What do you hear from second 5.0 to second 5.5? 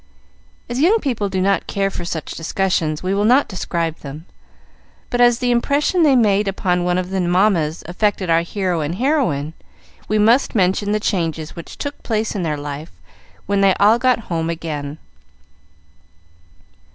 but as